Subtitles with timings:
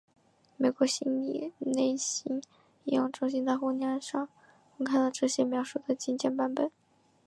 [0.57, 2.41] 美国心理类型
[2.85, 4.27] 应用中心在互联网上
[4.75, 6.71] 公开了这些描述的精简版本。